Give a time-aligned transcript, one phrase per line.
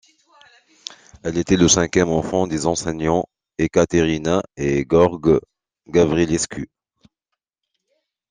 [1.21, 3.25] Elle était le cinquième enfant des enseignants
[3.59, 5.39] Ecaterina et Gheorghe
[5.87, 6.71] Gavrilescu.